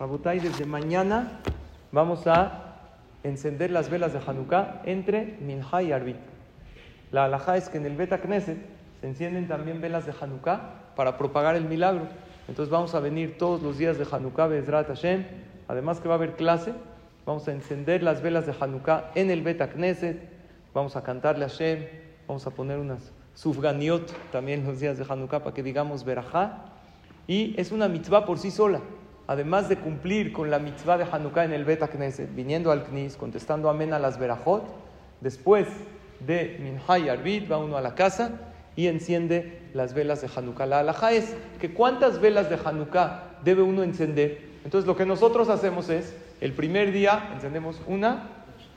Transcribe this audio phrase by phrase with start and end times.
[0.00, 1.42] Rabotai, desde mañana
[1.92, 2.78] vamos a
[3.22, 6.16] encender las velas de Hanukkah entre Minha y Arbit.
[7.12, 8.56] La alhaja es que en el Beta Knesset
[8.98, 12.08] se encienden también velas de Hanukkah para propagar el milagro.
[12.48, 15.26] Entonces vamos a venir todos los días de Hanukkah, Bezrat Hashem.
[15.68, 16.72] Además que va a haber clase,
[17.26, 20.18] vamos a encender las velas de Hanukkah en el Beta Knesset.
[20.72, 21.84] Vamos a cantarle a Hashem.
[22.26, 26.64] Vamos a poner unas sufganiot también los días de Hanukkah para que digamos Berajá.
[27.26, 28.80] Y es una mitzvah por sí sola
[29.30, 33.16] además de cumplir con la mitzvah de Hanukkah en el Bet Knesset, viniendo al Knis,
[33.16, 34.64] contestando amén a las verajot,
[35.20, 35.68] después
[36.18, 38.32] de Minha y Arbit va uno a la casa
[38.74, 40.66] y enciende las velas de Hanukkah.
[40.66, 44.40] La halajá es que cuántas velas de Hanukkah debe uno encender.
[44.64, 48.30] Entonces lo que nosotros hacemos es, el primer día encendemos una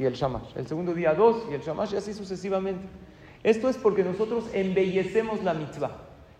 [0.00, 2.88] y el shamash, el segundo día dos y el shamash y así sucesivamente.
[3.44, 5.92] Esto es porque nosotros embellecemos la mitzvah.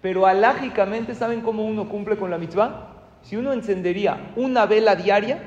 [0.00, 3.01] Pero alágicamente, ¿saben cómo uno cumple con la mitzvah?
[3.22, 5.40] Si uno encendería una vela diaria,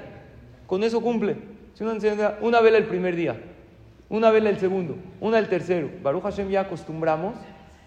[0.68, 1.38] con eso cumple.
[1.74, 3.36] Si uno enciende una vela el primer día,
[4.10, 5.90] una vela el segundo, una el tercero.
[6.02, 7.36] Baruch Hashem ya acostumbramos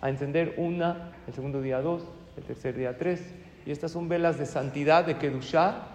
[0.00, 2.02] a encender una, el segundo día dos,
[2.36, 3.22] el tercer día tres.
[3.66, 5.86] Y estas son velas de santidad, de Kedushah,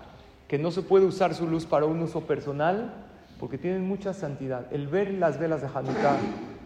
[0.47, 2.93] que no se puede usar su luz para un uso personal,
[3.39, 4.65] porque tienen mucha santidad.
[4.71, 6.17] El ver las velas de Hanukkah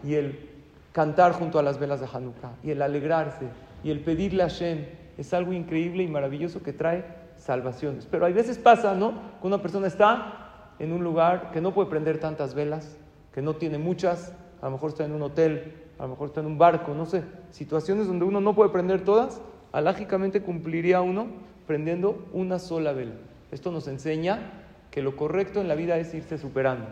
[0.04, 0.48] y el
[0.92, 3.46] cantar junto a las velas de Hanukkah y el alegrarse
[3.84, 4.84] y el pedirle a Hashem
[5.18, 7.04] es algo increíble y maravilloso que trae
[7.36, 8.06] salvaciones.
[8.10, 9.12] Pero hay veces pasa, ¿no?
[9.40, 12.96] Que una persona está en un lugar que no puede prender tantas velas,
[13.34, 16.40] que no tiene muchas, a lo mejor está en un hotel, a lo mejor está
[16.40, 21.26] en un barco, no sé, situaciones donde uno no puede prender todas, alágicamente cumpliría uno
[21.66, 23.14] prendiendo una sola vela.
[23.50, 24.52] Esto nos enseña
[24.90, 26.86] que lo correcto en la vida es irse superando.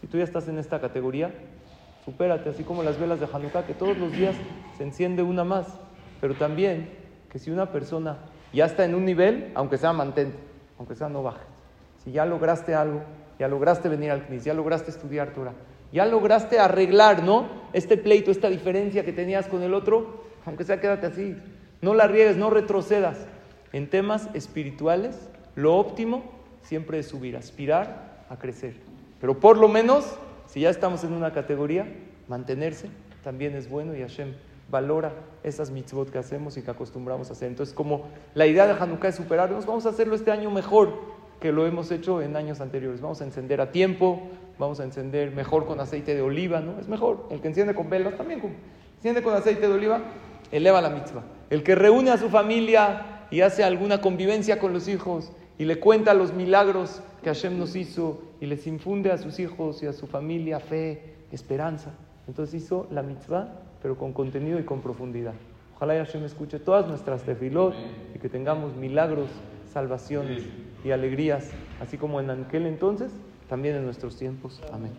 [0.00, 1.32] Si tú ya estás en esta categoría,
[2.04, 4.34] supérate, así como las velas de Hanukkah, que todos los días
[4.76, 5.66] se enciende una más,
[6.20, 6.90] pero también
[7.30, 8.18] que si una persona
[8.52, 10.38] ya está en un nivel, aunque sea mantente,
[10.78, 11.44] aunque sea no baje.
[12.04, 13.02] Si ya lograste algo,
[13.38, 15.52] ya lograste venir al CNIS, ya lograste estudiar Torah,
[15.92, 17.46] ya lograste arreglar, ¿no?
[17.72, 21.36] Este pleito, esta diferencia que tenías con el otro, aunque sea quédate así.
[21.80, 23.18] No la riegues, no retrocedas.
[23.72, 26.24] En temas espirituales, lo óptimo
[26.62, 28.74] siempre es subir, aspirar a crecer.
[29.20, 30.16] Pero por lo menos,
[30.46, 31.86] si ya estamos en una categoría,
[32.28, 32.88] mantenerse
[33.22, 34.34] también es bueno y Hashem
[34.70, 35.12] valora
[35.42, 37.48] esas mitzvot que hacemos y que acostumbramos a hacer.
[37.48, 40.92] Entonces, como la idea de Hanukkah es superarnos, vamos a hacerlo este año mejor
[41.40, 43.00] que lo hemos hecho en años anteriores.
[43.00, 44.22] Vamos a encender a tiempo,
[44.58, 46.78] vamos a encender mejor con aceite de oliva, ¿no?
[46.80, 47.26] Es mejor.
[47.30, 48.42] El que enciende con velas también
[48.96, 50.00] enciende con aceite de oliva,
[50.50, 51.22] eleva la mitzvah.
[51.50, 55.78] El que reúne a su familia y hace alguna convivencia con los hijos y le
[55.78, 59.92] cuenta los milagros que Hashem nos hizo y les infunde a sus hijos y a
[59.92, 61.92] su familia fe, esperanza.
[62.26, 65.34] Entonces hizo la mitzvah pero con contenido y con profundidad.
[65.76, 67.74] Ojalá Hashem escuche todas nuestras tefilot
[68.14, 69.28] y que tengamos milagros,
[69.72, 70.44] salvaciones
[70.84, 71.50] y alegrías,
[71.80, 73.12] así como en aquel entonces,
[73.48, 74.60] también en nuestros tiempos.
[74.72, 74.92] Amén.